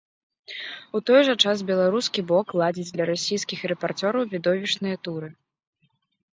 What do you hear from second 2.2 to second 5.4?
бок ладзіць для расійскіх рэпарцёраў відовішчныя туры.